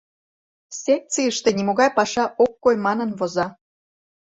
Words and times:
Секцийыште 0.81 1.49
нимогай 1.57 1.89
паша 1.97 2.25
ок 2.43 2.53
кой 2.63 2.75
манын 2.85 3.09
воза. 3.19 3.47